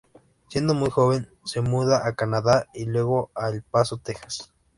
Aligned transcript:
Siendo 0.47 0.73
muy 0.73 0.89
joven 0.89 1.29
se 1.45 1.61
muda 1.61 2.07
a 2.07 2.15
Canadá 2.15 2.65
y 2.73 2.85
luego 2.85 3.29
a 3.35 3.49
El 3.49 3.61
Paso, 3.61 3.97
Texas. 3.97 4.51